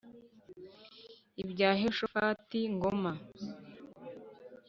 Ibya 1.41 1.69
Yehoshafati 1.81 2.59
(Ngoma--) 2.75 3.11